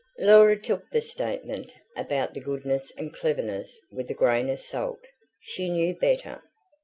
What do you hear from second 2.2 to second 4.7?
the goodness and cleverness with a grain of